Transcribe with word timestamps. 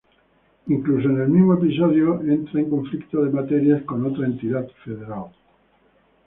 Incluso 0.65 1.09
en 1.09 1.21
el 1.21 1.29
mismo 1.29 1.53
episodio 1.53 2.19
entra 2.23 2.59
en 2.59 2.71
conflicto 2.71 3.21
de 3.23 3.29
materias 3.29 3.83
con 3.83 4.03
otra 4.03 4.25
entidad 4.25 4.67
federal. 4.83 5.25